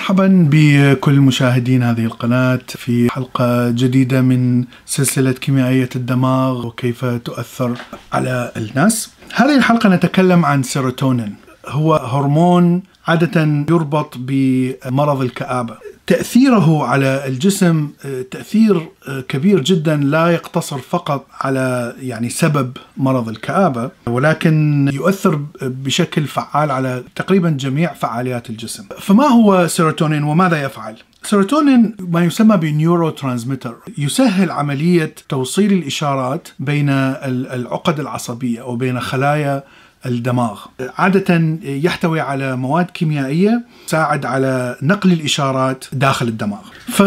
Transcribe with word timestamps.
مرحبا 0.00 0.48
بكل 0.50 1.20
مشاهدين 1.20 1.82
هذه 1.82 2.04
القناة 2.04 2.60
في 2.68 3.10
حلقة 3.10 3.70
جديدة 3.70 4.20
من 4.20 4.64
سلسلة 4.86 5.32
كيميائية 5.32 5.88
الدماغ 5.96 6.66
وكيف 6.66 7.04
تؤثر 7.04 7.78
على 8.12 8.52
الناس. 8.56 9.10
هذه 9.34 9.56
الحلقة 9.56 9.88
نتكلم 9.88 10.44
عن 10.44 10.62
سيروتونين 10.62 11.34
هو 11.68 11.94
هرمون 11.94 12.82
عادة 13.06 13.64
يربط 13.70 14.14
بمرض 14.18 15.20
الكآبة. 15.22 15.76
تأثيره 16.06 16.84
على 16.84 17.26
الجسم 17.26 17.90
تأثير 18.30 18.88
كبير 19.28 19.60
جدا 19.60 19.96
لا 19.96 20.28
يقتصر 20.28 20.78
فقط 20.78 21.26
على 21.40 21.94
يعني 22.00 22.28
سبب 22.30 22.76
مرض 22.96 23.28
الكآبة 23.28 23.90
ولكن 24.06 24.90
يؤثر 24.92 25.40
بشكل 25.62 26.26
فعال 26.26 26.70
على 26.70 27.02
تقريبا 27.14 27.50
جميع 27.50 27.92
فعاليات 27.92 28.50
الجسم. 28.50 28.84
فما 29.00 29.24
هو 29.24 29.66
سيروتونين 29.66 30.22
وماذا 30.22 30.62
يفعل؟ 30.62 30.96
سيروتونين 31.22 31.96
ما 31.98 32.24
يسمى 32.24 32.56
ب 32.56 33.10
neurotransmitter 33.10 33.74
يسهل 33.98 34.50
عملية 34.50 35.14
توصيل 35.28 35.72
الإشارات 35.72 36.48
بين 36.58 36.88
العقد 36.88 38.00
العصبية 38.00 38.60
أو 38.60 38.76
بين 38.76 39.00
خلايا 39.00 39.62
الدماغ. 40.06 40.60
عادة 40.98 41.58
يحتوي 41.62 42.20
على 42.20 42.56
مواد 42.56 42.86
كيميائية 42.86 43.62
تساعد 43.86 44.26
على 44.26 44.76
نقل 44.82 45.12
الإشارات 45.12 45.84
داخل 45.92 46.28
الدماغ. 46.28 46.62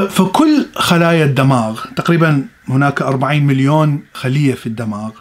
فكل 0.09 0.66
خلايا 0.75 1.25
الدماغ 1.25 1.85
تقريبا 1.95 2.45
هناك 2.67 3.02
40 3.02 3.43
مليون 3.43 4.03
خلية 4.13 4.53
في 4.53 4.67
الدماغ 4.67 5.11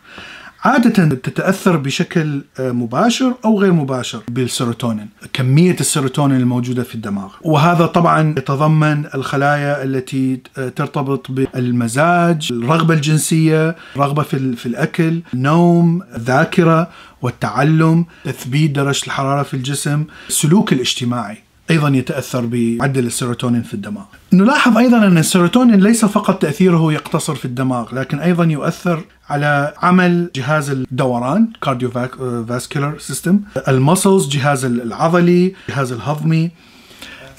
عادة 0.65 1.15
تتأثر 1.15 1.77
بشكل 1.77 2.43
مباشر 2.59 3.35
أو 3.45 3.61
غير 3.61 3.73
مباشر 3.73 4.23
بالسيروتونين 4.29 5.09
كمية 5.33 5.77
السيروتونين 5.81 6.41
الموجودة 6.41 6.83
في 6.83 6.95
الدماغ. 6.95 7.33
وهذا 7.43 7.87
طبعا 7.87 8.35
يتضمن 8.39 9.07
الخلايا 9.15 9.85
التي 9.85 10.41
ترتبط 10.77 11.31
بالمزاج 11.31 12.49
الرغبة 12.53 12.95
الجنسية 12.95 13.77
الرغبة 13.97 14.23
في 14.23 14.67
الأكل 14.67 15.21
النوم 15.35 16.03
الذاكرة 16.17 16.91
والتعلم 17.23 18.05
تثبيت 18.25 18.71
درجة 18.71 19.07
الحرارة 19.07 19.43
في 19.43 19.55
الجسم 19.55 20.05
السلوك 20.29 20.73
الاجتماعي. 20.73 21.39
أيضا 21.73 21.89
يتأثر 21.89 22.47
بمعدل 22.47 23.07
السيروتونين 23.07 23.63
في 23.63 23.75
الدماغ. 23.75 24.05
نلاحظ 24.33 24.79
أيضا 24.79 24.97
أن 24.97 25.19
السيروتونين 25.19 25.81
ليس 25.81 26.05
فقط 26.05 26.43
تأثيره 26.43 26.93
يقتصر 26.93 27.35
في 27.35 27.45
الدماغ 27.45 27.95
لكن 27.95 28.19
أيضا 28.19 28.45
يؤثر 28.45 29.05
على 29.31 29.75
عمل 29.83 30.31
جهاز 30.37 30.71
الدوران 30.71 31.49
cardiovascular 31.63 32.99
system، 32.99 33.41
ال 33.69 33.76
muscles، 33.76 34.29
جهاز 34.29 34.65
العضلي، 34.65 35.55
الجهاز 35.69 35.93
الهضمي. 35.93 36.51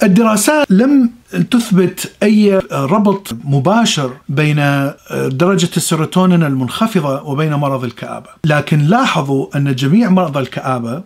الدراسات 0.02 0.66
لم 0.70 1.10
تثبت 1.50 2.12
أي 2.22 2.60
ربط 2.72 3.36
مباشر 3.44 4.10
بين 4.28 4.56
درجة 5.26 5.70
السيروتونين 5.76 6.42
المنخفضة 6.42 7.22
وبين 7.22 7.54
مرض 7.54 7.84
الكآبة، 7.84 8.28
لكن 8.44 8.78
لاحظوا 8.78 9.56
أن 9.56 9.74
جميع 9.74 10.10
مرضى 10.10 10.40
الكآبة 10.40 11.02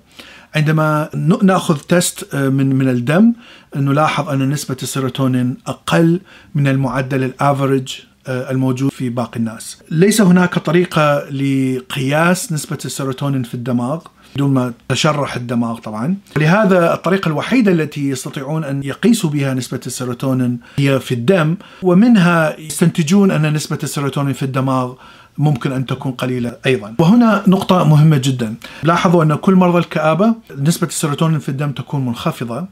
عندما 0.55 1.09
نأخذ 1.43 1.77
test 1.79 2.34
من 2.35 2.77
من 2.77 2.89
الدم 2.89 3.33
نلاحظ 3.77 4.29
أن 4.29 4.51
نسبة 4.51 4.77
السيروتونين 4.83 5.57
أقل 5.67 6.21
من 6.55 6.69
المعدل 6.69 7.25
ال 7.25 7.34
average 7.34 8.01
الموجود 8.29 8.91
في 8.91 9.09
باقي 9.09 9.37
الناس. 9.41 9.79
ليس 9.91 10.21
هناك 10.21 10.59
طريقة 10.59 11.31
لقياس 11.31 12.53
نسبة 12.53 12.79
السيروتونين 12.85 13.43
في 13.43 13.55
الدماغ 13.55 14.01
بدون 14.37 14.55
ما 14.55 14.73
تشرح 14.89 15.37
الدماغ 15.37 15.79
طبعا 15.79 16.15
لهذا 16.37 16.95
الطريقة 16.95 17.29
الوحيدة 17.29 17.73
التي 17.73 18.09
يستطيعون 18.09 18.65
أن 18.65 18.83
يقيسوا 18.83 19.31
بها 19.31 19.55
نسبة 19.55 19.81
السيروتونين 19.87 20.59
هي 20.77 21.01
في 21.01 21.15
الدم 21.15 21.57
ومنها 21.83 22.61
يستنتجون 22.61 23.31
أن 23.31 23.53
نسبة 23.53 23.79
السيروتونين 23.83 24.33
في 24.33 24.43
الدماغ 24.43 24.95
ممكن 25.39 25.72
أن 25.72 25.86
تكون 25.86 26.12
قليلة 26.12 26.56
أيضا. 26.67 26.94
وهنا 26.99 27.44
نقطة 27.47 27.84
مهمة 27.84 28.16
جدا، 28.16 28.54
لاحظوا 28.82 29.25
أن 29.25 29.34
كل 29.34 29.54
مرضى 29.54 29.78
الكآبة 29.78 30.34
نسبة 30.59 30.87
السيروتونين 30.87 31.38
في 31.38 31.49
الدم 31.49 31.72
تكون 31.72 32.06
منخفضة 32.06 32.66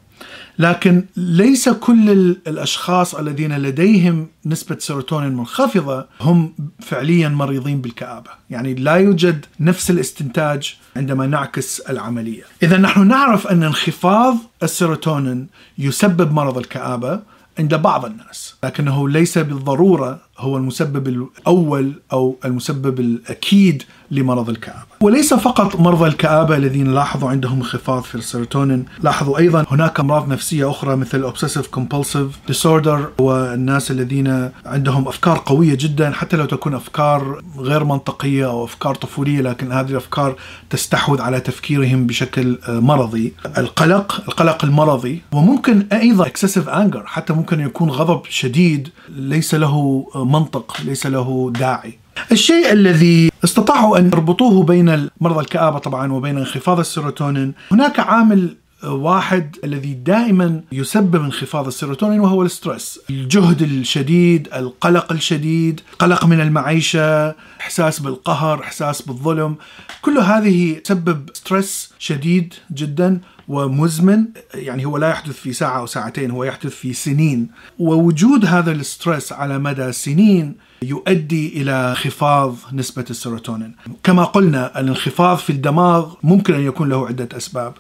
لكن 0.59 1.05
ليس 1.16 1.69
كل 1.69 2.10
الأشخاص 2.47 3.15
الذين 3.15 3.56
لديهم 3.59 4.26
نسبة 4.47 4.76
سيروتونين 4.78 5.34
منخفضة 5.34 6.06
هم 6.21 6.53
فعليا 6.81 7.28
مريضين 7.28 7.81
بالكآبة، 7.81 8.31
يعني 8.50 8.75
لا 8.75 8.94
يوجد 8.94 9.44
نفس 9.60 9.91
الاستنتاج 9.91 10.76
عندما 10.97 11.26
نعكس 11.26 11.81
العملية. 11.81 12.43
اذا 12.62 12.76
نحن 12.76 13.06
نعرف 13.06 13.47
أن 13.47 13.62
انخفاض 13.62 14.37
السيروتونين 14.62 15.47
يسبب 15.78 16.32
مرض 16.32 16.59
الكآبة 16.59 17.21
عند 17.59 17.75
بعض 17.75 18.05
الناس، 18.05 18.55
لكنه 18.65 19.09
ليس 19.09 19.38
بالضرورة 19.38 20.25
هو 20.39 20.57
المسبب 20.57 21.09
الأول 21.09 21.93
أو 22.13 22.37
المسبب 22.45 23.01
الأكيد 23.01 23.83
لمرض 24.11 24.49
الكآبة. 24.49 24.87
وليس 25.01 25.35
فقط 25.35 25.81
مرضى 25.81 26.07
الكآبة 26.09 26.57
الذين 26.57 26.95
لاحظوا 26.95 27.31
عندهم 27.31 27.59
انخفاض 27.59 28.03
في 28.03 28.15
السيروتونين، 28.15 28.85
لاحظوا 29.03 29.39
أيضا 29.39 29.65
هناك 29.71 30.01
أمراض 30.01 30.29
نفسية 30.29 30.71
أخرى 30.71 30.97
مثل 30.97 31.23
obsessive 31.22 31.67
compulsive 31.67 32.27
disorder 32.47 33.09
والناس 33.19 33.91
الذين 33.91 34.51
عندهم 34.67 35.09
أفكار 35.09 35.43
قوية 35.47 35.75
جدا 35.75 36.11
حتى 36.11 36.37
لو 36.37 36.45
تكون 36.45 36.75
أفكار 36.75 37.43
غير 37.59 37.85
منطقية 37.85 38.47
أو 38.47 38.65
أفكار 38.65 38.95
طفولية 38.95 39.41
لكن 39.41 39.73
هذه 39.73 39.91
الأفكار 39.91 40.37
تستحوذ 40.71 41.21
على 41.21 41.41
تفكيرهم 41.41 42.07
بشكل 42.07 42.59
مرضي. 42.69 43.33
القلق، 43.59 44.23
القلق 44.29 44.65
المرضي 44.65 45.23
وممكن 45.33 45.87
أيضا 45.93 46.27
excessive 46.27 46.69
anger 46.69 47.03
حتى 47.07 47.33
ممكن 47.33 47.61
يكون 47.61 47.91
غضب 47.91 48.21
شديد 48.29 48.89
ليس 49.09 49.55
له 49.55 50.07
منطق 50.32 50.76
ليس 50.84 51.06
له 51.06 51.53
داعي. 51.54 51.98
الشيء 52.32 52.72
الذي 52.72 53.31
استطاعوا 53.44 53.98
أن 53.98 54.06
يربطوه 54.06 54.62
بين 54.62 55.09
مرضى 55.20 55.41
الكآبة 55.41 55.78
طبعا 55.78 56.12
وبين 56.12 56.38
انخفاض 56.38 56.78
السيروتونين 56.78 57.54
هناك 57.72 58.00
عامل 58.00 58.56
واحد 58.84 59.56
الذي 59.64 59.94
دائما 59.94 60.60
يسبب 60.72 61.22
انخفاض 61.25 61.66
السيروتونين 61.66 62.20
وهو 62.20 62.42
ال 62.43 62.50
stress. 62.50 63.00
الجهد 63.10 63.62
الشديد 63.62 64.48
القلق 64.54 65.12
الشديد 65.12 65.81
قلق 65.98 66.25
من 66.25 66.41
المعيشة 66.41 67.34
إحساس 67.60 68.00
بالقهر 68.00 68.62
إحساس 68.62 69.03
بالظلم 69.03 69.54
كل 70.03 70.19
هذه 70.19 70.78
تسبب 70.84 71.31
stress 71.34 71.93
شديد 71.98 72.54
جدا. 72.72 73.20
ومزمن 73.49 74.25
يعني 74.55 74.84
هو 74.84 74.97
لا 74.97 75.09
يحدث 75.09 75.33
في 75.33 75.53
ساعة 75.53 75.79
أو 75.79 75.87
ساعتين 75.87 76.31
هو 76.31 76.45
يحدث 76.45 76.75
في 76.75 76.93
سنين. 76.93 77.49
ووجود 77.79 78.45
هذا 78.45 78.73
ال 78.72 78.81
stress 78.81 79.33
على 79.33 79.59
مدى 79.59 79.93
سنين 79.93 80.55
يؤدي 80.83 81.62
إلى 81.62 81.73
انخفاض 81.91 82.56
نسبة 82.73 83.05
السيروتونين. 83.11 83.77
كما 84.03 84.25
قلنا 84.25 84.81
الانخفاض 84.81 85.39
في 85.39 85.51
الدماغ 85.51 86.15
ممكن 86.23 86.55
أن 86.55 86.61
يكون 86.61 86.89
له 86.89 87.06
عدة 87.06 87.29
أسباب. 87.37 87.75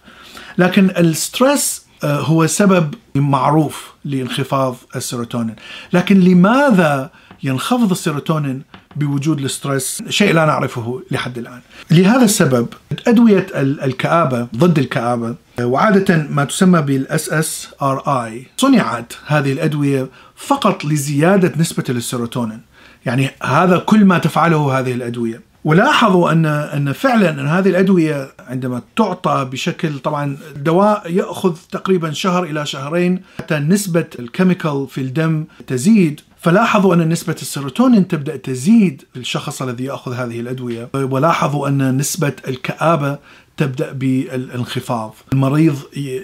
لكن 0.58 0.90
ال 0.90 1.04
stress 1.04 1.86
هو 2.04 2.46
سبب 2.46 2.94
معروف 3.14 3.92
لانخفاض 4.04 4.76
السيروتونين. 4.96 5.56
لكن 5.92 6.20
لماذا 6.20 7.10
ينخفض 7.42 7.90
السيروتونين 7.90 8.62
بوجود 8.96 9.40
ال 9.40 9.48
stress؟ 9.48 10.02
شيء 10.08 10.34
لا 10.34 10.44
نعرفه 10.44 11.02
لحد 11.10 11.38
الآن. 11.38 11.60
لهذا 11.90 12.24
السبب 12.24 12.68
أدوية 13.06 13.46
الكآبة 13.54 14.48
ضد 14.56 14.78
الكآبة 14.78 15.34
وعادة 15.60 16.26
ما 16.30 16.44
تسمى 16.44 16.82
بال 16.82 17.28
SSRI 17.28 18.46
صنعت 18.56 19.12
هذه 19.26 19.52
الأدوية 19.52 20.08
فقط 20.36 20.84
لزيادة 20.84 21.52
نسبة 21.56 21.84
السيروتونين. 21.88 22.60
يعني 23.06 23.30
هذا 23.42 23.78
كل 23.78 24.04
ما 24.04 24.18
تفعله 24.18 24.78
هذه 24.78 24.92
الأدوية. 24.92 25.40
ولاحظوا 25.64 26.32
ان 26.32 26.46
أن 26.46 26.92
فعلا 26.92 27.30
أن 27.30 27.46
هذه 27.46 27.68
الأدوية 27.68 28.28
عندما 28.38 28.82
تعطى 28.96 29.48
بشكل 29.52 29.98
طبعا 29.98 30.36
دواء 30.56 31.12
يأخذ 31.12 31.56
تقريبا 31.72 32.12
شهر 32.12 32.44
إلى 32.44 32.66
شهرين 32.66 33.22
حتى 33.38 33.58
نسبة 33.58 34.06
ال 34.18 34.26
chemical 34.26 34.86
في 34.90 35.00
الدم 35.00 35.44
تزيد. 35.66 36.20
فلاحظوا 36.40 36.94
أن 36.94 37.08
نسبة 37.08 37.36
السيروتونين 37.42 38.08
تبدأ 38.08 38.36
تزيد 38.36 39.02
في 39.12 39.20
الشخص 39.20 39.62
الذي 39.62 39.84
يأخذ 39.84 40.12
هذه 40.14 40.40
الأدوية. 40.40 40.88
ولاحظوا 40.94 41.68
أن 41.68 41.96
نسبة 41.96 42.32
الكآبة 42.48 43.18
تبدأ 43.56 43.92
بالانخفاض. 43.92 45.14
المريض 45.32 45.76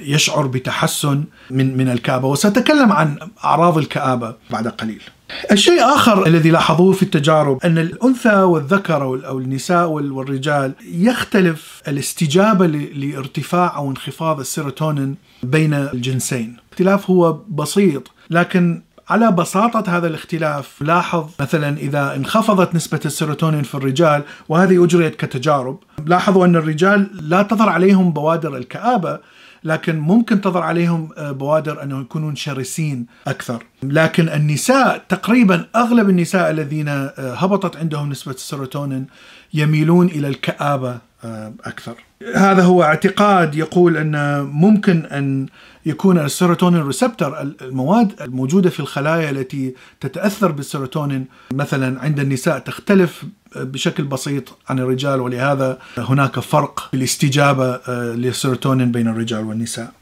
يشعر 0.03 0.47
بتحسن 0.47 1.25
من 1.51 1.77
من 1.77 1.89
الكآبة 1.89 2.29
وسأتكلم 2.29 2.93
عن 2.93 3.19
أعراض 3.45 3.79
الكآبة 3.79 4.35
بعد 4.51 4.69
قليل. 4.69 5.03
الشيء 5.53 5.81
آخر 5.95 6.27
الذي 6.27 6.51
لاحظوه 6.51 6.93
في 6.93 7.03
التجارب 7.03 7.59
أن 7.65 7.79
الأنثى 7.79 8.35
والذكر 8.37 9.03
أو 9.03 9.39
النساء 9.39 9.89
والرجال 9.89 10.73
يختلف 10.95 11.83
الاستجابة 11.89 12.67
لارتفاع 12.67 13.77
أو 13.77 13.91
انخفاض 13.91 14.41
السيروتونين 14.41 15.17
بين 15.43 15.75
الجنسين. 15.75 16.57
الاختلاف 16.69 17.11
هو 17.11 17.33
بسيط 17.33 18.11
لكن 18.31 18.83
على 19.09 19.33
بساطة 19.33 19.97
هذا 19.97 20.07
الاختلاف 20.07 20.83
لاحظ 20.83 21.31
مثلا 21.41 21.77
إذا 21.77 22.17
انخفضت 22.17 22.75
نسبة 22.75 23.01
السيروتونين 23.05 23.63
في 23.63 23.75
الرجال 23.75 24.23
وهذه 24.49 24.85
أجريت 24.85 25.17
كتجارب. 25.17 25.79
لاحظوا 26.07 26.47
أن 26.47 26.57
الرجال 26.57 27.11
لا 27.29 27.43
تظهر 27.43 27.69
عليهم 27.69 28.13
بوادر 28.13 28.57
الكآبة 28.57 29.19
لكن 29.65 29.99
ممكن 29.99 30.41
تظهر 30.41 30.63
عليهم 30.63 31.09
آه، 31.19 31.31
بوادر 31.31 31.83
أنه 31.83 32.01
يكونون 32.01 32.37
شرسين 32.37 33.07
أكثر. 33.27 33.65
لكن 33.83 34.29
النساء 34.29 35.05
تقريبا 35.09 35.67
أغلب 35.77 36.11
النساء 36.11 36.51
الذين 36.51 36.89
آه، 36.89 37.13
هبطت 37.19 37.77
عندهم 37.77 38.11
نسبة 38.11 38.33
السيروتونين 38.33 39.07
يميلون 39.55 40.07
إلى 40.07 40.29
الكآبة. 40.29 40.91
آه، 40.91 41.01
أكثر 41.65 41.95
هذا 42.35 42.63
هو 42.63 42.83
اعتقاد 42.83 43.55
يقول 43.55 43.97
أن 43.97 44.41
ممكن 44.43 45.05
أن 45.05 45.47
يكون 45.87 46.19
السيروتونين 46.19 46.83
receptor 46.83 47.43
المواد 47.43 48.23
الموجودة 48.23 48.71
في 48.71 48.81
الخلايا 48.81 49.31
التي 49.31 49.75
تتأثر 50.01 50.53
بالسيروتونين 50.53 51.27
مثلا 51.53 52.01
عند 52.01 52.21
النساء 52.21 52.59
تختلف 52.59 53.25
بشكل 53.57 54.05
بسيط 54.05 54.59
عن 54.69 54.79
الرجال 54.79 55.21
ولهذا 55.21 55.79
هناك 55.99 56.41
فرق 56.41 56.89
في 56.91 56.97
الاستجابة 56.97 57.75
آه، 57.75 58.15
للسيروتونين 58.15 58.93
بين 58.93 59.09
الرجال 59.09 59.45
والنساء. 59.45 59.93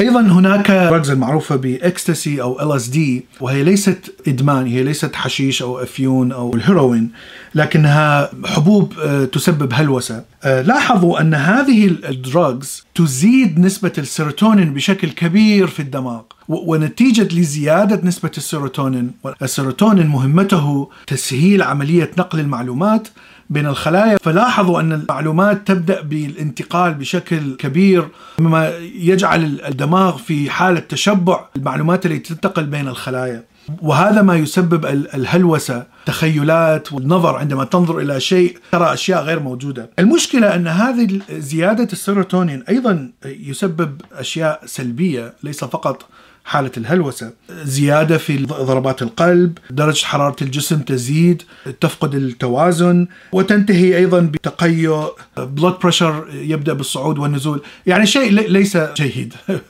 أيضا 0.00 0.20
هناك 0.20 0.70
drugs 0.70 1.10
المعروفه 1.10 1.56
باكستسي 1.56 2.42
أو 2.42 2.60
LSD 2.62 3.24
وهي 3.40 3.62
ليست 3.62 4.14
إدمان 4.28 4.66
هي 4.66 4.82
ليست 4.82 5.14
حشيش 5.14 5.62
أو 5.62 5.82
أفيون 5.82 6.32
أو 6.32 6.54
الهيروين 6.54 7.10
لكنها 7.54 8.30
حبوب 8.44 8.92
آه، 8.98 9.24
تسبب 9.24 9.72
هلوسة. 9.74 10.24
آه، 10.44 10.62
لاحظوا 10.62 11.20
أن 11.20 11.34
هذه 11.34 11.86
ال 11.86 12.02
drugs 12.02 12.84
تزيد 12.94 13.58
نسبة 13.58 13.92
السيروتونين 13.98 14.74
بشكل 14.74 15.10
كبير 15.10 15.66
في 15.66 15.80
الدماغ 15.80 16.22
ونتيجة 16.48 17.34
لزيادة 17.38 18.00
نسبة 18.04 18.30
السيروتونين 18.38 19.10
السيروتونين 19.42 20.06
مهمته 20.06 20.90
تسهيل 21.06 21.62
عملية 21.62 22.10
نقل 22.18 22.40
المعلومات 22.40 23.08
بين 23.50 23.66
الخلايا 23.66 24.18
فلاحظوا 24.22 24.80
أن 24.80 24.92
المعلومات 24.92 25.66
تبدأ 25.66 26.00
بالانتقال 26.00 26.94
بشكل 26.94 27.56
كبير 27.56 28.08
مما 28.38 28.72
يجعل 28.94 29.60
الدماغ 29.68 30.16
في 30.16 30.50
حالة 30.50 30.80
تشبع 30.80 31.44
المعلومات 31.56 32.06
التي 32.06 32.34
تنتقل 32.34 32.66
بين 32.66 32.88
الخلايا 32.88 33.44
وهذا 33.82 34.22
ما 34.22 34.36
يسبب 34.36 34.86
الهلوسة 34.86 35.86
تخيلات 36.06 36.92
والنظر 36.92 37.36
عندما 37.36 37.64
تنظر 37.64 37.98
إلى 37.98 38.20
شيء 38.20 38.58
ترى 38.72 38.92
أشياء 38.92 39.22
غير 39.22 39.40
موجودة. 39.40 39.90
المشكلة 39.98 40.54
أن 40.54 40.66
هذه 40.66 41.20
زيادة 41.30 41.88
السيروتونين 41.92 42.64
أيضا 42.68 43.10
يسبب 43.24 44.00
أشياء 44.12 44.60
سلبية 44.66 45.34
ليس 45.42 45.64
فقط 45.64 46.06
حالة 46.46 46.70
الهلوسة. 46.76 47.32
زيادة 47.50 48.18
في 48.18 48.36
ضربات 48.46 49.02
القلب 49.02 49.58
درجة 49.70 50.04
حرارة 50.04 50.36
الجسم 50.42 50.78
تزيد 50.78 51.42
تفقد 51.80 52.14
التوازن 52.14 53.06
وتنتهي 53.32 53.96
أيضا 53.96 54.20
بتقيؤ 54.20 55.08
blood 55.36 55.78
pressure 55.82 56.26
يبدأ 56.32 56.72
بالصعود 56.72 57.18
والنزول. 57.18 57.62
يعني 57.86 58.06
شيء 58.06 58.30
ليس 58.32 58.76
جيد. 58.76 59.34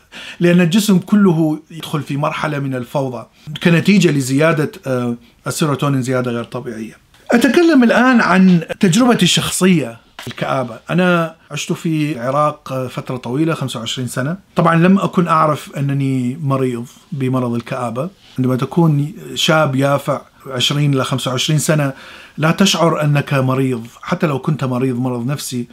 لأن 0.40 0.60
الجسم 0.60 0.98
كله 0.98 1.58
يدخل 1.70 2.02
في 2.02 2.16
مرحلة 2.16 2.58
من 2.58 2.74
الفوضى. 2.74 3.26
كنتيجة 3.62 4.10
لزيادة 4.10 4.70
آه، 4.86 5.16
السيروتونين 5.46 6.02
زيادة 6.02 6.30
غير 6.30 6.44
طبيعية. 6.44 6.96
أتكلم 7.30 7.84
الآن 7.84 8.20
عن 8.20 8.60
تجربتي 8.80 9.22
الشخصية. 9.22 10.05
الكآبة. 10.26 10.78
أنا 10.90 11.36
عشت 11.50 11.72
في 11.72 12.12
العراق 12.12 12.86
فترة 12.86 13.16
طويلة 13.16 13.54
25 13.54 14.08
سنة. 14.08 14.36
طبعا 14.56 14.76
لم 14.76 14.98
أكن 14.98 15.28
أعرف 15.28 15.76
أنني 15.76 16.38
مريض 16.42 16.86
بمرض 17.12 17.54
الكآبة. 17.54 18.10
عندما 18.38 18.56
تكون 18.56 19.12
شاب 19.34 19.76
يافع 19.76 20.20
20 20.46 20.94
إلى 20.94 21.04
25 21.04 21.58
سنة 21.58 21.92
لا 22.38 22.50
تشعر 22.50 23.02
أنك 23.02 23.34
مريض. 23.34 23.86
حتى 24.02 24.26
لو 24.26 24.38
كنت 24.38 24.64
مريض 24.64 24.98
مرض 24.98 25.26
نفسي 25.26 25.68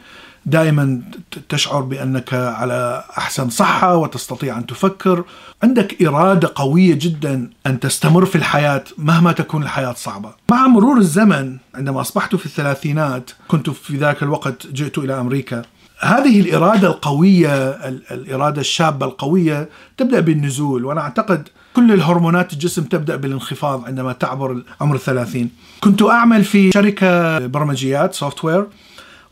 دائما 0.46 1.00
تشعر 1.48 1.80
بأنك 1.80 2.34
على 2.34 3.04
أحسن 3.18 3.50
صحة 3.50 3.96
وتستطيع 3.96 4.58
أن 4.58 4.66
تفكر، 4.66 5.24
عندك 5.62 6.02
إرادة 6.02 6.52
قوية 6.54 6.94
جدا 6.94 7.50
أن 7.66 7.80
تستمر 7.80 8.26
في 8.26 8.36
الحياة 8.36 8.84
مهما 8.98 9.32
تكون 9.32 9.62
الحياة 9.62 9.92
صعبة. 9.92 10.30
مع 10.50 10.66
مرور 10.66 10.98
الزمن 10.98 11.56
عندما 11.74 12.00
أصبحت 12.00 12.36
في 12.36 12.46
الثلاثينات 12.46 13.30
كنت 13.48 13.70
في 13.70 13.96
ذاك 13.96 14.22
الوقت 14.22 14.66
جئت 14.66 14.98
إلى 14.98 15.20
أمريكا. 15.20 15.62
هذه 16.00 16.40
الإرادة 16.40 16.88
القوية 16.88 17.70
الإرادة 18.10 18.60
الشابة 18.60 19.06
القوية 19.06 19.68
تبدأ 19.96 20.20
بالنزول 20.20 20.84
وأنا 20.84 21.00
أعتقد 21.00 21.48
كل 21.76 21.92
الهرمونات 21.92 22.52
الجسم 22.52 22.82
تبدأ 22.82 23.16
بالانخفاض 23.16 23.84
عندما 23.84 24.12
تعبر 24.12 24.62
عمر 24.80 24.94
الثلاثين. 24.94 25.50
كنت 25.80 26.02
أعمل 26.02 26.44
في 26.44 26.72
شركة 26.72 27.38
برمجيات 27.46 28.14
software 28.14 28.66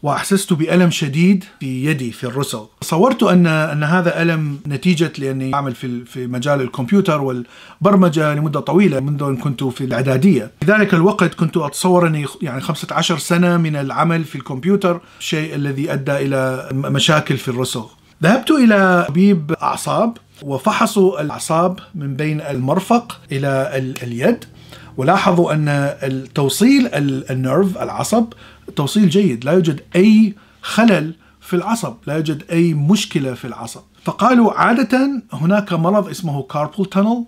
وأحسست 0.03 0.53
بألم 0.53 0.91
شديد 0.91 1.45
في 1.61 1.85
يدي 1.85 2.13
في 2.13 2.25
الرسغ 2.25 2.65
تصورت 2.81 3.23
ان 3.23 3.47
أن 3.47 3.85
هذا 3.85 4.23
ألم 4.23 4.59
نتيجة 4.67 5.13
لأني 5.19 5.55
أعمل 5.55 5.75
في 5.75 6.05
في 6.05 6.27
مجال 6.27 6.61
الكمبيوتر 6.61 7.23
والبرمجة 7.23 8.35
لمدة 8.35 8.61
طويلة 8.61 9.01
منذ 9.01 9.23
أن 9.23 9.37
كنت 9.37 9.65
في 9.65 9.85
الإعدادية. 9.85 10.51
في 10.61 10.73
ذلك 10.73 10.95
الوقت 10.95 11.35
كنت 11.35 11.57
اتصور 11.57 12.07
اني 12.07 12.27
يعني 12.43 12.61
15 12.61 13.19
سنة 13.19 13.57
من 13.57 13.77
العمل 13.77 14.25
في 14.25 14.37
الكمبيوتر 14.37 15.01
الشيء 15.19 15.55
الذي 15.55 15.93
أدى 15.93 16.13
إلى 16.17 16.69
مشاكل 16.73 17.37
في 17.37 17.49
الرسغ 17.49 17.87
ذهبت 18.23 18.51
إلى 18.51 19.05
طبيب 19.09 19.53
أعصاب 19.63 20.17
وفحصوا 20.43 21.21
الأعصاب 21.21 21.79
من 21.95 22.17
بين 22.17 22.41
المرفق 22.41 23.21
إلى 23.33 23.71
اليد. 24.03 24.45
ولاحظوا 24.97 25.53
أن 25.53 25.69
التوصيل 26.03 26.89
ال 27.31 27.39
nerve 27.39 27.79
العصب 27.79 28.27
توصيل 28.77 29.09
جيد. 29.09 29.45
لا 29.45 29.53
يوجد 29.53 29.81
أي 29.97 30.35
خلل 30.63 31.15
في 31.41 31.57
العصب 31.57 31.95
لا 32.07 32.15
يوجد 32.15 32.43
أي 32.53 32.75
مشكلة 32.75 33.35
في 33.35 33.45
العصب. 33.45 33.81
فقالوا 34.05 34.53
عادة 34.53 35.23
هناك 35.33 35.73
مرض 35.73 36.09
اسمه 36.09 36.43
carpal 36.43 36.87
tunnel 36.87 37.25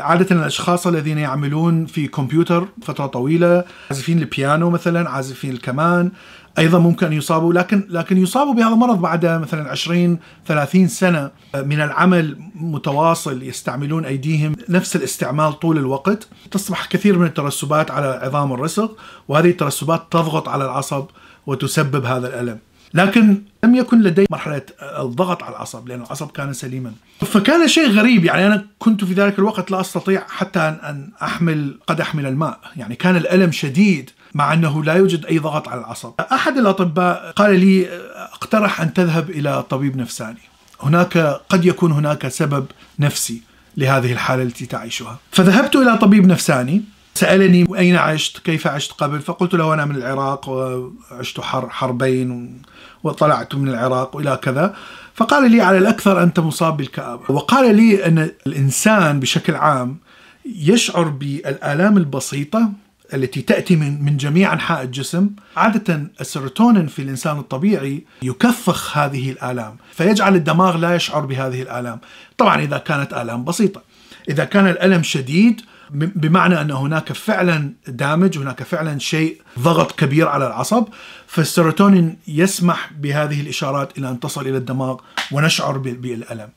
عادة 0.00 0.36
الأشخاص 0.36 0.86
الذين 0.86 1.18
يعملون 1.18 1.86
في 1.86 2.06
كمبيوتر 2.06 2.68
فترة 2.82 3.06
طويلة 3.06 3.64
عازفين 3.90 4.18
البيانو 4.18 4.70
مثلا 4.70 5.10
عازفين 5.10 5.50
الكمان 5.50 6.10
أيضا 6.58 6.78
ممكن 6.78 7.06
أن 7.06 7.12
يصابوا 7.12 7.54
لكن 7.54 7.86
لكن 7.90 8.16
يصابوا 8.16 8.54
بهذا 8.54 8.74
المرض 8.74 9.00
بعد 9.00 9.26
مثلا 9.26 9.70
20 9.70 10.18
30 10.46 10.88
سنة 10.88 11.30
من 11.54 11.80
العمل 11.80 12.38
متواصل 12.54 13.42
يستعملون 13.42 14.04
أيديهم 14.04 14.56
نفس 14.68 14.96
الاستعمال 14.96 15.58
طول 15.58 15.78
الوقت. 15.78 16.28
تصبح 16.50 16.86
كثير 16.86 17.18
من 17.18 17.26
الترسبات 17.26 17.90
على 17.90 18.06
عظام 18.22 18.52
الرسغ 18.52 18.88
وهذه 19.28 19.50
الترسبات 19.50 20.02
تضغط 20.10 20.48
على 20.48 20.64
العصب 20.64 21.04
وتسبب 21.46 22.04
هذا 22.04 22.28
الألم. 22.28 22.58
لكن 22.94 23.42
لم 23.64 23.74
يكن 23.74 24.02
لدي 24.02 24.26
مرحلة 24.30 24.62
الضغط 24.82 25.42
على 25.42 25.56
العصب 25.56 25.88
لأن 25.88 26.00
العصب 26.00 26.30
كان 26.30 26.52
سليما. 26.52 26.92
فكان 27.20 27.68
شيء 27.68 27.90
غريب 27.90 28.24
يعني 28.24 28.46
أنا 28.46 28.66
كنت 28.78 29.04
في 29.04 29.12
ذلك 29.12 29.38
الوقت 29.38 29.70
لا 29.70 29.80
أستطيع 29.80 30.22
حتى 30.28 30.60
أن 30.60 31.10
أحمل 31.22 31.78
قدح 31.86 32.14
من 32.14 32.26
الماء. 32.26 32.60
يعني 32.76 32.94
كان 32.94 33.16
الألم 33.16 33.52
شديد 33.52 34.10
مع 34.34 34.52
أنه 34.52 34.84
لا 34.84 34.94
يوجد 34.94 35.26
أي 35.26 35.38
ضغط 35.38 35.68
على 35.68 35.80
العصب 35.80 36.12
أحد 36.32 36.56
الأطباء 36.56 37.32
قال 37.36 37.60
لي 37.60 37.88
اقترح 38.32 38.80
أن 38.80 38.94
تذهب 38.94 39.30
إلى 39.30 39.62
طبيب 39.62 39.96
نفساني. 39.96 40.40
هناك 40.82 41.18
قد 41.48 41.64
يكون 41.64 41.92
هناك 41.92 42.28
سبب 42.28 42.66
نفسي 42.98 43.42
لهذه 43.76 44.12
الحالة 44.12 44.42
التي 44.42 44.66
تعيشها. 44.66 45.18
فذهبت 45.30 45.76
إلى 45.76 45.96
طبيب 45.96 46.26
نفساني 46.26 46.82
سألني 47.14 47.66
أين 47.78 47.96
عشت؟ 47.96 48.38
كيف 48.38 48.66
عشت 48.66 48.92
قبل؟ 48.92 49.20
فقلت 49.20 49.54
له 49.54 49.74
أنا 49.74 49.84
من 49.84 49.96
العراق 49.96 50.48
وعشت 50.48 51.40
حر 51.40 51.70
حربين 51.70 52.62
وطلعت 53.06 53.54
من 53.54 53.68
العراق 53.68 54.16
وإلى 54.16 54.38
كذا 54.42 54.74
فقال 55.14 55.50
لي 55.50 55.60
على 55.60 55.78
الأكثر 55.78 56.22
أنت 56.22 56.40
مصاب 56.40 56.76
بالكآبة. 56.76 57.22
وقال 57.28 57.76
لي 57.76 58.06
أن 58.06 58.30
الإنسان 58.46 59.20
بشكل 59.20 59.54
عام 59.54 59.96
يشعر 60.44 61.08
بالآلام 61.08 61.96
البسيطة 61.96 62.72
التي 63.14 63.42
تأتي 63.42 63.76
من 63.76 64.04
من 64.04 64.16
جميع 64.16 64.52
أنحاء 64.52 64.82
الجسم. 64.82 65.30
عادة 65.56 66.10
السيروتونين 66.20 66.86
في 66.86 67.02
الإنسان 67.02 67.38
الطبيعي 67.38 68.04
يكبح 68.22 68.98
هذه 68.98 69.30
الآلام 69.30 69.76
فيجعل 69.92 70.34
الدماغ 70.34 70.76
لا 70.76 70.94
يشعر 70.94 71.26
بهذه 71.26 71.62
الآلام. 71.62 71.98
طبعا 72.38 72.62
إذا 72.62 72.78
كانت 72.78 73.14
آلام 73.14 73.44
بسيطة. 73.44 73.82
إذا 74.28 74.44
كان 74.44 74.66
الألم 74.66 75.02
شديد 75.02 75.60
بمعنى 75.90 76.60
أن 76.60 76.70
هناك 76.70 77.12
فعلا 77.12 77.72
damage 77.88 78.38
هناك 78.38 78.62
فعلا 78.62 78.98
شيء 78.98 79.40
ضغط 79.58 79.92
كبير 79.92 80.28
على 80.28 80.46
العصب 80.46 80.84
فالسيروتونين 81.26 82.18
يسمح 82.28 82.90
بهذه 83.00 83.40
الإشارات 83.40 83.98
إلى 83.98 84.08
أن 84.08 84.20
تصل 84.20 84.40
إلى 84.40 84.56
الدماغ 84.56 84.96
ونشعر 85.32 85.78
بالألم. 85.78 86.48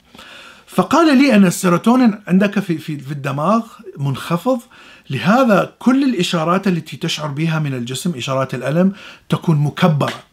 فقال 0.67 1.17
لي 1.17 1.35
أن 1.35 1.45
السيروتونين 1.45 2.19
عندك 2.27 2.59
في, 2.59 2.77
في, 2.77 3.11
الدماغ 3.11 3.65
منخفض 3.97 4.59
لهذا 5.09 5.73
كل 5.79 6.03
الإشارات 6.03 6.67
التي 6.67 6.97
تشعر 6.97 7.27
بها 7.27 7.59
من 7.59 7.73
الجسم 7.73 8.13
إشارات 8.15 8.55
الألم 8.55 8.93
تكون 9.29 9.57
مكبرة 9.57 10.23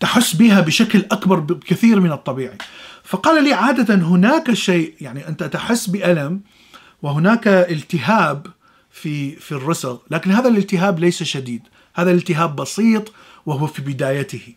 تحس 0.00 0.34
بها 0.34 0.60
بشكل 0.60 0.98
أكبر 0.98 1.40
بكثير 1.40 2.00
من 2.00 2.12
الطبيعي. 2.12 2.58
فقال 3.04 3.44
لي 3.44 3.52
عادة 3.52 3.94
هناك 3.94 4.52
شيء 4.52 4.94
يعني 5.00 5.28
أنت 5.28 5.44
تحس 5.44 5.86
بألم 5.86 6.40
وهناك 7.02 7.48
التهاب 7.48 8.46
في 8.90 9.36
في 9.36 9.52
الرسغ 9.52 9.96
لكن 10.10 10.30
هذا 10.30 10.48
الالتهاب 10.48 10.98
ليس 10.98 11.22
شديد. 11.22 11.62
هذا 11.94 12.10
الالتهاب 12.10 12.56
بسيط 12.56 13.12
وهو 13.46 13.66
في 13.66 13.82
بدايته. 13.82 14.54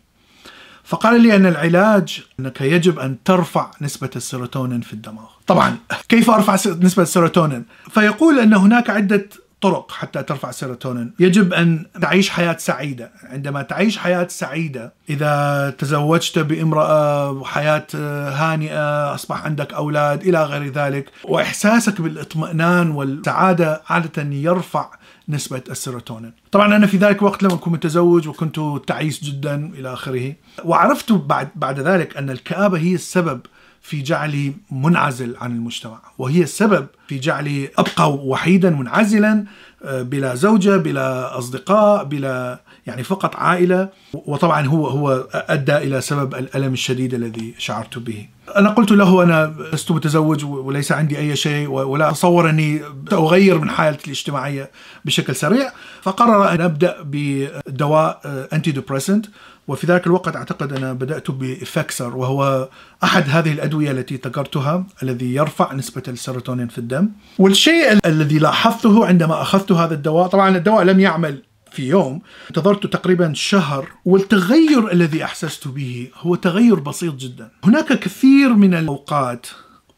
فقال 0.84 1.20
لي 1.20 1.36
أن 1.36 1.46
العلاج 1.46 2.22
أنك 2.40 2.60
يجب 2.60 2.98
أن 2.98 3.16
ترفع 3.24 3.70
نسبة 3.80 4.10
السيروتونين 4.16 4.80
في 4.80 4.92
الدماغ. 4.92 5.26
طبعا 5.46 5.78
كيف 6.08 6.30
أرفع 6.30 6.54
نسبة 6.54 7.02
السيروتونين؟ 7.02 7.64
فيقول 7.90 8.38
أن 8.38 8.54
هناك 8.54 8.90
عدة 8.90 9.28
طرق 9.64 9.92
حتى 9.92 10.22
ترفع 10.22 10.48
السيروتونين 10.48 11.12
يجب 11.18 11.52
أن 11.52 11.86
تعيش 12.02 12.30
حياة 12.30 12.56
سعيدة. 12.58 13.10
عندما 13.22 13.62
تعيش 13.62 13.98
حياة 13.98 14.26
سعيدة 14.30 14.92
إذا 15.10 15.74
تزوجت 15.78 16.38
بامرأة 16.38 17.30
وحياة 17.30 17.86
هانئة 18.30 19.14
أصبح 19.14 19.44
عندك 19.44 19.72
أولاد 19.72 20.22
إلى 20.22 20.44
غير 20.44 20.72
ذلك 20.72 21.10
وإحساسك 21.24 22.00
بالإطمئنان 22.00 22.90
والسعادة 22.90 23.82
عادة 23.88 24.22
يرفع 24.22 24.90
نسبة 25.28 25.62
السيروتونين. 25.70 26.32
طبعا 26.52 26.76
أنا 26.76 26.86
في 26.86 26.96
ذلك 26.96 27.18
الوقت 27.18 27.42
لم 27.42 27.50
أكن 27.50 27.72
متزوج 27.72 28.28
وكنت 28.28 28.60
تعيس 28.86 29.24
جدا 29.24 29.72
إلى 29.78 29.92
آخره 29.92 30.32
وعرفت 30.64 31.12
بعد, 31.12 31.48
بعد 31.54 31.80
ذلك 31.80 32.16
أن 32.16 32.30
الكآبة 32.30 32.78
هي 32.78 32.94
السبب 32.94 33.40
في 33.84 34.02
جعلي 34.02 34.52
منعزل 34.70 35.36
عن 35.40 35.52
المجتمع. 35.52 35.98
وهي 36.18 36.42
السبب 36.42 36.86
في 37.08 37.18
جعلي 37.18 37.70
أبقى 37.78 38.12
وحيدا 38.12 38.70
منعزلا 38.70 39.44
آه، 39.84 40.02
بلا 40.02 40.34
زوجة 40.34 40.76
بلا 40.76 41.38
أصدقاء 41.38 42.04
بلا 42.04 42.60
يعني 42.86 43.02
فقط 43.02 43.36
عائلة. 43.36 43.88
وطبعا 44.14 44.66
هو 44.66 44.86
هو 44.86 45.26
أدى 45.32 45.76
إلى 45.76 46.00
سبب 46.00 46.34
الألم 46.34 46.72
الشديد 46.72 47.14
الذي 47.14 47.54
شعرت 47.58 47.98
به. 47.98 48.26
أنا 48.56 48.70
قلت 48.70 48.90
له 48.90 49.22
أنا 49.22 49.54
لست 49.72 49.90
متزوج 49.90 50.44
وليس 50.44 50.92
عندي 50.92 51.18
أي 51.18 51.36
شيء 51.36 51.68
ولا 51.68 52.10
اتصور 52.10 52.50
اني 52.50 52.80
ساغير 53.10 53.58
من 53.58 53.70
حالتي 53.70 54.06
الاجتماعية 54.06 54.70
بشكل 55.04 55.34
سريع. 55.36 55.72
فقرر 56.02 56.52
أن 56.52 56.60
أبدأ 56.60 56.96
بدواء 57.04 58.20
انتي 58.52 58.70
آه، 58.70 58.74
ديبريسنت 58.74 59.26
وفي 59.68 59.86
ذلك 59.86 60.06
الوقت 60.06 60.36
أعتقد 60.36 60.72
أنا 60.72 60.92
بدأت 60.92 61.30
بافكسر 61.30 62.16
وهو 62.16 62.68
أحد 63.04 63.24
هذه 63.28 63.52
الأدوية 63.52 63.90
التي 63.90 64.14
ذكرتها 64.14 64.86
الذي 65.02 65.34
يرفع 65.34 65.72
نسبة 65.72 66.02
السيروتونين 66.08 66.68
في 66.68 66.78
الدم. 66.78 67.08
والشيء 67.38 67.98
الذي 68.06 68.38
لاحظته 68.38 69.06
عندما 69.06 69.42
أخذت 69.42 69.72
هذا 69.72 69.94
الدواء 69.94 70.28
طبعا 70.28 70.56
الدواء 70.56 70.84
لم 70.84 71.00
يعمل 71.00 71.42
في 71.72 71.88
يوم 71.88 72.20
انتظرت 72.48 72.86
تقريبا 72.86 73.32
شهر 73.34 73.88
والتغير 74.04 74.92
الذي 74.92 75.24
أحسست 75.24 75.68
به 75.68 76.08
هو 76.18 76.34
تغير 76.34 76.74
بسيط 76.74 77.14
جدا. 77.14 77.50
هناك 77.64 77.92
كثير 77.92 78.54
من 78.54 78.74
الأوقات 78.74 79.46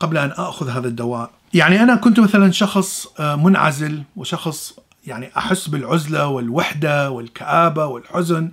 قبل 0.00 0.18
أن 0.18 0.30
آخذ 0.30 0.68
هذا 0.68 0.88
الدواء. 0.88 1.30
يعني 1.54 1.82
أنا 1.82 1.94
كنت 1.94 2.20
مثلا 2.20 2.50
شخص 2.50 3.06
آه، 3.20 3.36
منعزل 3.36 4.02
وشخص 4.16 4.78
يعني 5.06 5.30
أحس 5.36 5.68
بالعزلة 5.68 6.28
والوحدة 6.28 7.10
والكآبة 7.10 7.86
والحزن. 7.86 8.50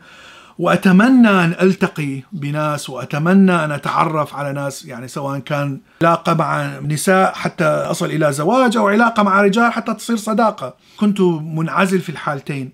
وأتمنى 0.59 1.29
أن 1.29 1.55
ألتقي 1.61 2.21
بناس 2.31 2.89
وأتمنى 2.89 3.65
أن 3.65 3.71
أتعرف 3.71 4.35
على 4.35 4.53
ناس 4.53 4.85
يعني 4.85 5.07
سواء 5.07 5.39
كان 5.39 5.79
علاقة 6.01 6.33
مع 6.33 6.79
نساء 6.79 7.33
حتى 7.33 7.65
أصل 7.65 8.05
إلى 8.05 8.33
زواج 8.33 8.77
أو 8.77 8.87
علاقة 8.87 9.23
مع 9.23 9.41
رجال 9.41 9.73
حتى 9.73 9.93
تصير 9.93 10.15
صداقة. 10.15 10.73
كنت 10.97 11.21
منعزل 11.41 12.01
في 12.01 12.09
الحالتين. 12.09 12.71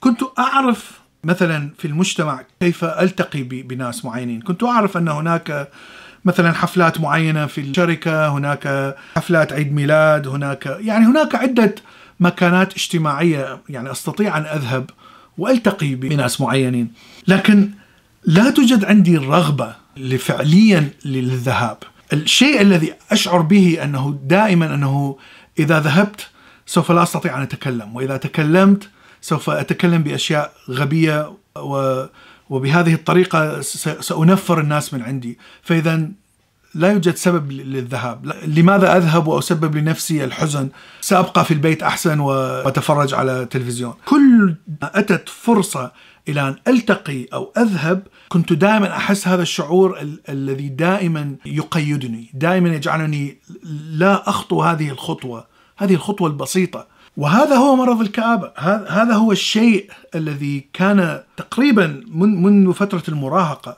كنت 0.00 0.20
أعرف 0.38 1.00
مثلا 1.24 1.70
في 1.78 1.84
المجتمع 1.84 2.42
كيف 2.60 2.84
ألتقي 2.84 3.42
بناس 3.42 4.04
معينين. 4.04 4.40
كنت 4.40 4.64
أعرف 4.64 4.96
أن 4.96 5.08
هناك 5.08 5.68
مثلا 6.24 6.52
حفلات 6.52 7.00
معينة 7.00 7.46
في 7.46 7.60
الشركة 7.60 8.28
هناك 8.28 8.96
حفلات 9.16 9.52
عيد 9.52 9.72
ميلاد 9.72 10.28
هناك 10.28 10.66
يعني 10.80 11.06
هناك 11.06 11.34
عدة 11.34 11.74
مكانات 12.20 12.72
اجتماعية 12.72 13.58
يعني 13.68 13.90
أستطيع 13.90 14.36
أن 14.36 14.42
أذهب. 14.44 14.90
وألتقي 15.38 15.94
بناس 15.94 16.40
معينين. 16.40 16.92
لكن 17.28 17.70
لا 18.24 18.50
توجد 18.50 18.84
عندي 18.84 19.16
الرغبه 19.16 19.74
فعليا 20.18 20.90
للذهاب. 21.04 21.78
الشيء 22.12 22.60
الذي 22.60 22.92
أشعر 23.10 23.40
به 23.40 23.78
أنه 23.82 24.18
دائما 24.24 24.74
أنه 24.74 25.16
إذا 25.58 25.80
ذهبت 25.80 26.26
سوف 26.66 26.92
لا 26.92 27.02
أستطيع 27.02 27.36
أن 27.36 27.42
أتكلم 27.42 27.96
وإذا 27.96 28.16
تكلمت 28.16 28.88
سوف 29.20 29.50
أتكلم 29.50 30.02
بأشياء 30.02 30.52
غبية 30.70 31.32
و 31.56 32.04
وبهذه 32.50 32.94
الطريقة 32.94 33.60
سأنفر 34.00 34.60
الناس 34.60 34.94
من 34.94 35.02
عندي. 35.02 35.38
فاذا 35.62 36.08
لا 36.74 36.92
يوجد 36.92 37.14
سبب 37.16 37.52
للذهاب. 37.52 38.32
لماذا 38.46 38.96
أذهب 38.96 39.26
وأسبب 39.26 39.76
لنفسي 39.76 40.24
الحزن؟ 40.24 40.68
سأبقى 41.00 41.44
في 41.44 41.54
البيت 41.54 41.82
أحسن 41.82 42.20
وأتفرج 42.20 43.14
على 43.14 43.44
تلفزيون 43.50 43.94
كل 44.04 44.54
ما 44.82 44.98
أتت 44.98 45.28
فرصة 45.28 45.92
إلى 46.28 46.48
أن 46.48 46.56
ألتقي 46.68 47.26
أو 47.32 47.52
أذهب 47.58 48.02
كنت 48.28 48.52
دائما 48.52 48.96
أحس 48.96 49.28
هذا 49.28 49.42
الشعور 49.42 50.00
ال- 50.00 50.20
الذي 50.28 50.68
دائما 50.68 51.36
يقيدني 51.46 52.30
دائما 52.34 52.68
يجعلني 52.68 53.38
لا 53.90 54.28
أخطو 54.28 54.62
هذه 54.62 54.90
الخطوة 54.90 55.46
هذه 55.76 55.94
الخطوة 55.94 56.28
البسيطة. 56.28 56.86
وهذا 57.16 57.56
هو 57.56 57.76
مرض 57.76 58.00
الكآبة. 58.00 58.52
هذا 58.88 59.14
هو 59.14 59.32
الشيء 59.32 59.90
الذي 60.14 60.68
كان 60.72 61.22
تقريبا 61.36 62.04
من 62.08 62.42
منذ 62.42 62.72
فترة 62.72 63.02
المراهقة 63.08 63.76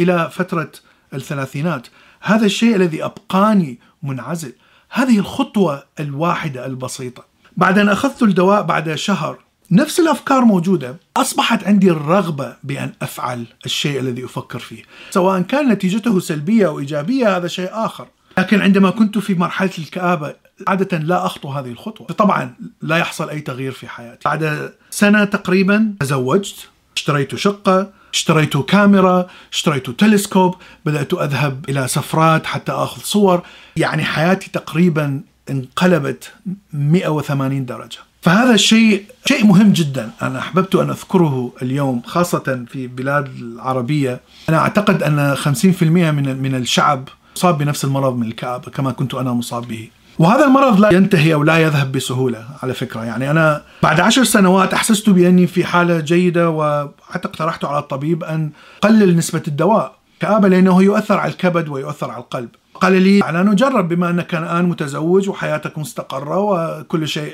إلى 0.00 0.30
فترة 0.32 0.70
الثلاثينات. 1.14 1.86
هذا 2.22 2.46
الشيء 2.46 2.76
الذي 2.76 3.04
أبقاني 3.04 3.78
منعزل. 4.02 4.52
هذه 4.90 5.18
الخطوة 5.18 5.84
الواحدة 6.00 6.66
البسيطة. 6.66 7.24
بعد 7.56 7.78
أن 7.78 7.88
أخذت 7.88 8.22
الدواء 8.22 8.62
بعد 8.62 8.94
شهر 8.94 9.38
نفس 9.70 10.00
الأفكار 10.00 10.44
موجودة. 10.44 10.96
أصبحت 11.16 11.64
عندي 11.64 11.90
الرغبة 11.90 12.56
بأن 12.64 12.92
أفعل 13.02 13.46
الشيء 13.66 14.00
الذي 14.00 14.24
أفكر 14.24 14.58
فيه. 14.58 14.82
سواء 15.10 15.40
كان 15.40 15.68
نتيجته 15.68 16.20
سلبية 16.20 16.66
أو 16.66 16.78
إيجابية 16.78 17.36
هذا 17.36 17.48
شيء 17.48 17.68
آخر. 17.72 18.06
لكن 18.38 18.60
عندما 18.60 18.90
كنت 18.90 19.18
في 19.18 19.34
مرحلة 19.34 19.70
الكآبة 19.78 20.34
عادة 20.68 20.98
لا 20.98 21.26
أخطو 21.26 21.48
هذه 21.48 21.68
الخطوة. 21.68 22.06
طبعا 22.06 22.54
لا 22.82 22.96
يحصل 22.96 23.30
أي 23.30 23.40
تغيير 23.40 23.72
في 23.72 23.88
حياتي. 23.88 24.20
بعد 24.24 24.72
سنة 24.90 25.24
تقريبا 25.24 25.94
تزوجت 26.00 26.68
اشتريت 26.96 27.34
شقة 27.34 28.01
اشتريت 28.12 28.56
كاميرا 28.56 29.26
اشتريت 29.52 29.90
تلسكوب 29.90 30.54
بدأت 30.86 31.14
أذهب 31.14 31.64
إلى 31.68 31.88
سفرات 31.88 32.46
حتى 32.46 32.72
أخذ 32.72 33.02
صور. 33.02 33.42
يعني 33.76 34.04
حياتي 34.04 34.50
تقريبا 34.50 35.20
انقلبت 35.50 36.32
180 36.72 37.66
درجة. 37.66 37.98
فهذا 38.22 38.54
الشيء 38.54 39.04
شيء 39.28 39.46
مهم 39.46 39.72
جدا. 39.72 40.10
أنا 40.22 40.38
أحببت 40.38 40.74
أن 40.74 40.90
أذكره 40.90 41.52
اليوم 41.62 42.02
خاصة 42.06 42.64
في 42.68 42.86
بلاد 42.86 43.26
العربية. 43.26 44.20
أنا 44.48 44.58
أعتقد 44.58 45.02
أن 45.02 45.36
50% 45.36 45.82
من 45.82 46.42
من 46.42 46.54
الشعب 46.54 47.08
مصاب 47.36 47.58
بنفس 47.58 47.84
المرض 47.84 48.16
من 48.16 48.26
الكآبة 48.26 48.70
كما 48.70 48.92
كنت 48.92 49.14
أنا 49.14 49.32
مصاب 49.32 49.68
به. 49.68 49.88
وهذا 50.18 50.44
المرض 50.44 50.80
لا 50.80 50.92
ينتهي 50.92 51.34
أو 51.34 51.42
لا 51.42 51.58
يذهب 51.58 51.92
بسهولة 51.92 52.44
على 52.62 52.74
فكرة. 52.74 53.04
يعني 53.04 53.30
أنا 53.30 53.62
بعد 53.82 54.00
عشر 54.00 54.24
سنوات 54.24 54.74
أحسست 54.74 55.10
بأني 55.10 55.46
في 55.46 55.64
حالة 55.64 56.00
جيدة 56.00 56.50
وحتى 56.50 57.28
اقترحت 57.28 57.64
على 57.64 57.78
الطبيب 57.78 58.24
أن 58.24 58.50
قلل 58.82 59.16
نسبة 59.16 59.42
الدواء. 59.48 59.94
كآبة 60.20 60.48
لأنه 60.48 60.82
يؤثر 60.82 61.18
على 61.18 61.32
الكبد 61.32 61.68
ويؤثر 61.68 62.10
على 62.10 62.20
القلب. 62.20 62.48
قال 62.74 63.02
لي 63.02 63.22
على 63.22 63.42
نجرب 63.42 63.88
بما 63.88 64.10
أنك 64.10 64.34
الآن 64.34 64.64
متزوج 64.64 65.28
وحياتك 65.28 65.78
مستقرة 65.78 66.38
وكل 66.38 67.08
شيء 67.08 67.32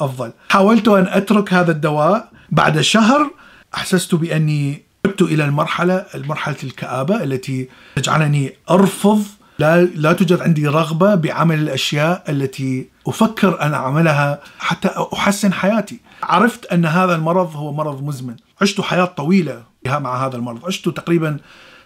أفضل. 0.00 0.32
حاولت 0.48 0.88
أن 0.88 1.06
أترك 1.06 1.54
هذا 1.54 1.70
الدواء. 1.70 2.28
بعد 2.50 2.80
شهر 2.80 3.30
أحسست 3.74 4.14
بأني 4.14 4.82
عدت 5.06 5.22
إلى 5.22 5.44
المرحلة 5.44 6.04
مرحلة 6.14 6.56
الكآبة 6.64 7.22
التي 7.22 7.68
تجعلني 7.96 8.54
أرفض 8.70 9.22
لا 9.58 9.84
لا 9.84 10.12
توجد 10.12 10.40
عندي 10.40 10.66
رغبة 10.66 11.14
بعمل 11.14 11.58
الأشياء 11.58 12.24
التي 12.28 12.88
أفكر 13.06 13.62
أن 13.62 13.74
أعملها 13.74 14.40
حتى 14.58 14.90
أحسن 15.12 15.52
حياتي. 15.52 16.00
عرفت 16.22 16.66
أن 16.66 16.86
هذا 16.86 17.14
المرض 17.14 17.56
هو 17.56 17.72
مرض 17.72 18.02
مزمن، 18.02 18.36
عشت 18.62 18.80
حياة 18.80 19.04
طويلة 19.04 19.62
مع 19.86 20.26
هذا 20.26 20.36
المرض، 20.36 20.66
عشت 20.66 20.88
تقريبا 20.88 21.36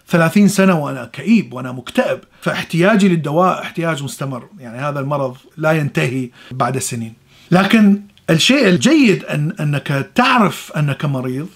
30 0.07 0.47
سنة 0.47 0.79
وأنا 0.79 1.09
كئيب 1.13 1.53
وأنا 1.53 1.71
مكتئب، 1.71 2.19
فاحتياجي 2.41 3.07
للدواء 3.07 3.61
احتياج 3.61 4.03
مستمر، 4.03 4.47
يعني 4.59 4.77
هذا 4.77 4.99
المرض 4.99 5.37
لا 5.57 5.71
ينتهي 5.71 6.29
بعد 6.51 6.77
سنين. 6.77 7.13
لكن 7.51 8.01
الشيء 8.29 8.67
الجيد 8.67 9.25
أن 9.25 9.53
أنك 9.59 10.11
تعرف 10.15 10.71
أنك 10.77 11.05
مريض 11.05 11.47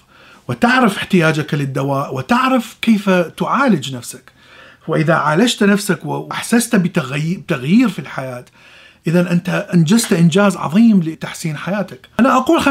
وتعرف 0.48 0.96
احتياجك 0.96 1.54
للدواء 1.54 2.14
وتعرف 2.14 2.76
كيف 2.82 3.10
تعالج 3.10 3.96
نفسك. 3.96 4.37
وإذا 4.88 5.14
عالجت 5.14 5.62
نفسك 5.62 6.04
وأحسست 6.04 6.76
بتغيير 6.76 7.88
في 7.88 7.98
الحياة 7.98 8.44
اذا 9.06 9.32
أنت 9.32 9.48
أنجزت 9.74 10.12
إنجاز 10.12 10.56
عظيم 10.56 11.00
لتحسين 11.00 11.56
حياتك. 11.56 12.08
أنا 12.20 12.36
أقول 12.36 12.62
50% 12.62 12.66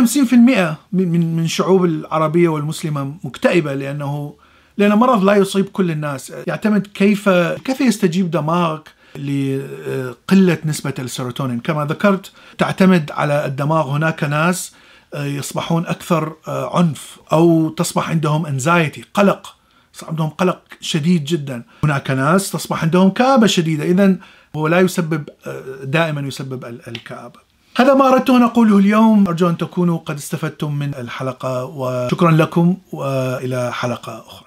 من 0.94 1.36
من 1.36 1.44
الشعوب 1.44 1.86
العربية 1.86 2.50
والمسلمة 2.50 3.14
مكتئبة 3.24 3.74
لأنه 3.74 4.34
لأن 4.78 4.94
مرض 4.94 5.24
لا 5.24 5.34
يصيب 5.34 5.66
كل 5.66 5.92
الناس، 5.92 6.34
يعتمد 6.48 6.88
كيف 6.88 7.30
كيف 7.66 7.82
يستجيب 7.82 8.32
دماغك 8.32 8.90
لقلة 9.16 10.58
نسبة 10.66 10.94
السيروتونين، 11.00 11.60
كما 11.60 11.86
ذكرت 11.86 12.32
تعتمد 12.58 13.12
على 13.12 13.46
الدماغ. 13.46 13.90
هناك 13.90 14.24
ناس 14.24 14.74
يصبحون 15.16 15.86
أكثر 15.86 16.34
عنف 16.48 17.20
أو 17.32 17.70
تصبح 17.70 18.10
عندهم 18.10 18.46
انزايتي 18.46 19.04
قلق. 19.14 19.57
عندهم 20.04 20.30
قلق 20.30 20.60
شديد 20.82 21.24
جدا. 21.24 21.64
هناك 21.84 22.12
ناس 22.12 22.52
تصبح 22.52 22.84
عندهم 22.84 23.10
كآبة 23.10 23.48
شديدة. 23.48 23.84
إذا 23.84 24.16
هو 24.56 24.68
لا 24.68 24.80
يسبب 24.80 25.30
آه، 25.48 25.64
دائما 25.84 26.22
يسبب 26.22 26.66
الكآبة 26.66 27.40
هذا 27.78 27.94
ما 27.94 28.08
أردت 28.08 28.30
أن 28.30 28.44
أقوله 28.44 28.78
اليوم. 28.78 29.28
أرجو 29.28 29.50
أن 29.50 29.58
تكونوا 29.58 29.98
قد 29.98 30.16
استفدتم 30.16 30.76
من 30.76 30.96
الحلقة 30.96 31.66
وشكرا 31.66 32.32
لكم 32.32 32.78
وإلى 32.92 33.74
حلقة 33.74 34.24
أخرى. 34.28 34.47